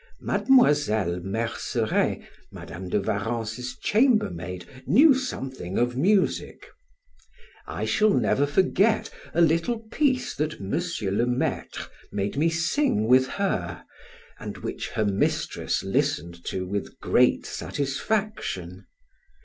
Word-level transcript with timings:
Mademoiselle 0.19 1.19
Merceret, 1.19 2.23
Madam 2.51 2.89
de 2.89 2.99
Warrens' 2.99 3.77
chambermaid, 3.77 4.65
knew 4.87 5.13
something 5.13 5.77
of 5.77 5.95
music; 5.95 6.65
I 7.67 7.85
shall 7.85 8.09
never 8.11 8.47
forget 8.47 9.11
a 9.35 9.41
little 9.41 9.77
piece 9.91 10.33
that 10.37 10.55
M. 10.59 10.71
le 11.19 11.27
Maitre 11.27 11.85
made 12.11 12.35
me 12.35 12.49
sing 12.49 13.05
with 13.05 13.27
her, 13.27 13.85
and 14.39 14.57
which 14.57 14.89
her 14.89 15.05
mistress 15.05 15.83
listened 15.83 16.43
to 16.45 16.65
with 16.65 16.99
great 16.99 17.45
satisfaction. 17.45 18.87